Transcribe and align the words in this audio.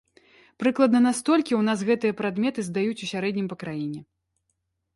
Прыкладна 0.61 1.01
на 1.07 1.11
столькі 1.19 1.53
ў 1.59 1.67
нас 1.67 1.83
гэтыя 1.91 2.17
прадметы 2.23 2.59
здаюць 2.73 2.99
у 3.07 3.11
сярэднім 3.13 3.47
па 3.55 3.61
краіне! 3.65 3.99